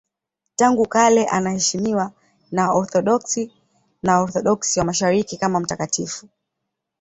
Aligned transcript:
Tangu 0.55 0.87
kale 0.87 1.25
anaheshimiwa 1.25 2.11
na 2.51 2.69
Waorthodoksi 2.69 3.51
na 4.03 4.15
Waorthodoksi 4.19 4.79
wa 4.79 4.85
Mashariki 4.85 5.37
kama 5.37 5.59
mtakatifu. 5.59 6.27